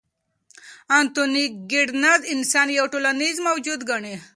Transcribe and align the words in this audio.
انتوني 0.97 1.43
ګیدنز 1.71 2.21
انسان 2.33 2.67
یو 2.77 2.85
ټولنیز 2.93 3.35
موجود 3.47 3.79
ګڼي. 3.89 4.15